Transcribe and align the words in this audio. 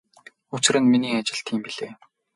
Учир 0.55 0.75
нь 0.81 0.89
миний 0.91 1.19
ажил 1.19 1.39
тийм 1.45 1.59
билээ. 1.63 1.91